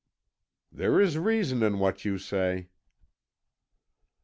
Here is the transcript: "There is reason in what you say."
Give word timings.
"There 0.71 0.99
is 0.99 1.19
reason 1.19 1.61
in 1.61 1.77
what 1.77 2.05
you 2.05 2.17
say." 2.17 2.69